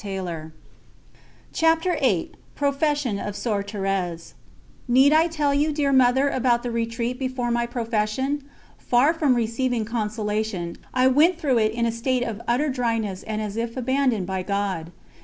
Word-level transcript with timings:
89:15.______________________________ 0.03 0.07
CHAPTER 1.53 1.95
VIII 2.01 2.31
PROFESSION 2.55 3.19
OF 3.19 3.35
SOEUR 3.35 3.61
THÉRÈSE 3.61 4.33
Need 4.87 5.13
I 5.13 5.27
tell 5.27 5.53
you, 5.53 5.71
dear 5.71 5.93
Mother, 5.93 6.27
about 6.27 6.63
the 6.63 6.71
retreat 6.71 7.19
before 7.19 7.51
my 7.51 7.67
profession? 7.67 8.43
Far 8.79 9.13
from 9.13 9.35
receiving 9.35 9.85
consolation, 9.85 10.77
I 10.91 11.05
went 11.05 11.37
through 11.37 11.59
it 11.59 11.73
in 11.73 11.85
a 11.85 11.91
state 11.91 12.23
of 12.23 12.41
utter 12.47 12.69
dryness 12.69 13.21
and 13.21 13.43
as 13.43 13.55
if 13.57 13.77
abandoned 13.77 14.25
by 14.25 14.41
God. 14.41 14.91